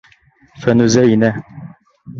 [0.63, 1.33] Фәнүзә инә.